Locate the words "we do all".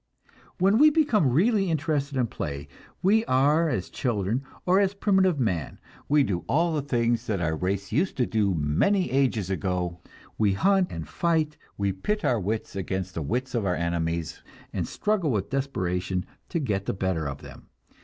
6.09-6.73